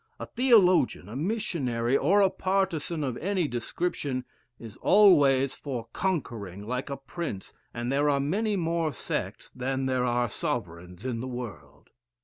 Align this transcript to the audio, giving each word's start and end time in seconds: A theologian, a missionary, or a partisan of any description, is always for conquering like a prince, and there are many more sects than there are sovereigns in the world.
A 0.19 0.25
theologian, 0.25 1.07
a 1.07 1.15
missionary, 1.15 1.95
or 1.95 2.21
a 2.21 2.31
partisan 2.31 3.03
of 3.03 3.17
any 3.17 3.47
description, 3.47 4.25
is 4.57 4.75
always 4.77 5.53
for 5.53 5.89
conquering 5.93 6.63
like 6.65 6.89
a 6.89 6.97
prince, 6.97 7.53
and 7.71 7.91
there 7.91 8.09
are 8.09 8.19
many 8.19 8.55
more 8.55 8.93
sects 8.93 9.51
than 9.51 9.85
there 9.85 10.03
are 10.03 10.27
sovereigns 10.27 11.05
in 11.05 11.19
the 11.19 11.27
world. 11.27 11.91